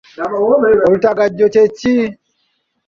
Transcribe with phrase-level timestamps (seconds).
[0.85, 1.95] Olutagajjo kye ki?